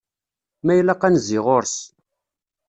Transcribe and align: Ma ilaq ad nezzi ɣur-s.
Ma 0.63 0.73
ilaq 0.79 1.01
ad 1.07 1.11
nezzi 1.13 1.39
ɣur-s. 1.45 1.77